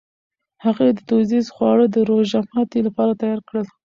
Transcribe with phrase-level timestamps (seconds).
[0.63, 3.67] هغې دودیز خواړه د روژهماتي لپاره تیار کړل.